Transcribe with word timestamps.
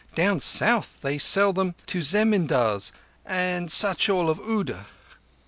Down 0.15 0.39
south 0.39 1.01
they 1.01 1.19
sell 1.19 1.53
them—to 1.53 1.99
zemindars 1.99 2.91
and 3.23 3.71
such—all 3.71 4.31
of 4.31 4.39
Oudh." 4.39 4.85